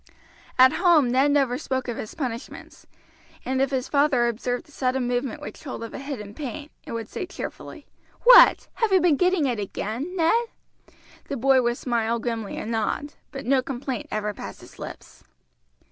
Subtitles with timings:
[0.57, 2.87] At home Ned never spoke of his punishments;
[3.45, 6.95] and if his father observed a sudden movement which told of a hidden pain, and
[6.95, 7.85] would say cheerfully,
[8.23, 8.67] "What!
[8.81, 10.45] have you been getting it again, Ned?"
[11.25, 15.23] the boy would smile grimly and nod, but no complaint ever passed his lips.